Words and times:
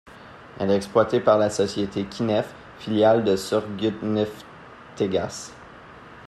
Elle 0.59 0.71
est 0.71 0.77
exploitée 0.77 1.19
par 1.19 1.37
la 1.37 1.51
société 1.51 2.05
Kinef, 2.05 2.55
filiale 2.79 3.23
de 3.23 3.35
Surgutneftegas. 3.35 5.51